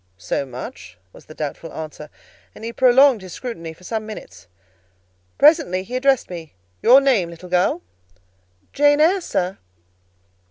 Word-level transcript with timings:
"So 0.17 0.47
much?" 0.47 0.97
was 1.13 1.25
the 1.25 1.35
doubtful 1.35 1.71
answer; 1.71 2.09
and 2.55 2.63
he 2.63 2.73
prolonged 2.73 3.21
his 3.21 3.33
scrutiny 3.33 3.71
for 3.71 3.83
some 3.83 4.03
minutes. 4.03 4.47
Presently 5.37 5.83
he 5.83 5.95
addressed 5.95 6.27
me—"Your 6.27 6.99
name, 6.99 7.29
little 7.29 7.49
girl?" 7.49 7.83
"Jane 8.73 8.99
Eyre, 8.99 9.21
sir." 9.21 9.59